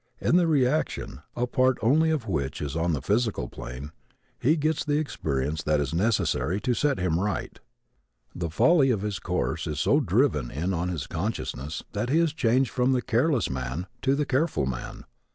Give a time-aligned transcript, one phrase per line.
[0.19, 3.91] In the reaction, a part only of which is on the physical plane,
[4.39, 7.59] he gets the experience that is necessary to set him right.
[8.33, 12.33] The folly of his course is so driven in on his consciousness that he is
[12.33, 15.03] changed from the careless man to the careful man.